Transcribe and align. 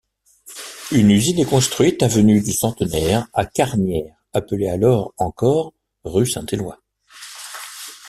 Une 0.91 1.11
usine 1.11 1.37
est 1.37 1.45
construite 1.45 2.01
avenue 2.01 2.41
du 2.41 2.53
Centenaire 2.53 3.27
à 3.33 3.45
Carnières 3.45 4.17
appelée 4.33 4.67
alors 4.67 5.13
encore 5.19 5.75
rue 6.05 6.25
Saint-Eloi. 6.25 6.79